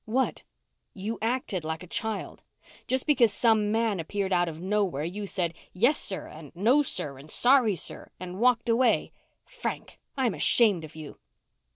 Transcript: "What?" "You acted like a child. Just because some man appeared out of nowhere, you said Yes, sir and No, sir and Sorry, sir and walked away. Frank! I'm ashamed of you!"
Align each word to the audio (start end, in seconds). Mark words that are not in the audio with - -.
"What?" 0.05 0.41
"You 0.95 1.19
acted 1.21 1.63
like 1.63 1.83
a 1.83 1.87
child. 1.87 2.41
Just 2.87 3.05
because 3.05 3.31
some 3.31 3.71
man 3.71 3.99
appeared 3.99 4.33
out 4.33 4.49
of 4.49 4.59
nowhere, 4.59 5.03
you 5.03 5.27
said 5.27 5.53
Yes, 5.73 5.99
sir 5.99 6.25
and 6.27 6.51
No, 6.55 6.81
sir 6.81 7.19
and 7.19 7.29
Sorry, 7.29 7.75
sir 7.75 8.09
and 8.19 8.39
walked 8.39 8.67
away. 8.67 9.11
Frank! 9.45 9.99
I'm 10.17 10.33
ashamed 10.33 10.83
of 10.83 10.95
you!" 10.95 11.19